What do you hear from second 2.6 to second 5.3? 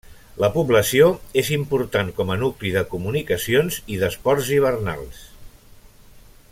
de comunicacions i d'esports hivernals.